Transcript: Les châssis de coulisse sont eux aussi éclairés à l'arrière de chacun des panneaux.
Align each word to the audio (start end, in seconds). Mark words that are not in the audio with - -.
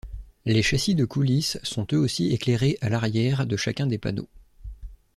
Les 0.45 0.63
châssis 0.63 0.95
de 0.95 1.05
coulisse 1.05 1.59
sont 1.61 1.85
eux 1.93 1.97
aussi 1.99 2.33
éclairés 2.33 2.79
à 2.81 2.89
l'arrière 2.89 3.45
de 3.45 3.55
chacun 3.55 3.85
des 3.85 3.99
panneaux. 3.99 4.29